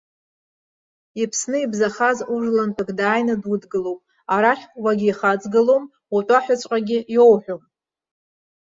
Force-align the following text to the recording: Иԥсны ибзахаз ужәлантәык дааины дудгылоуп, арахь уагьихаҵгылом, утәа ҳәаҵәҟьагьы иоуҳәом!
Иԥсны 1.21 1.57
ибзахаз 1.61 2.17
ужәлантәык 2.33 2.89
дааины 2.97 3.35
дудгылоуп, 3.41 3.99
арахь 4.33 4.65
уагьихаҵгылом, 4.83 5.83
утәа 6.15 6.37
ҳәаҵәҟьагьы 6.43 6.99
иоуҳәом! 7.15 7.61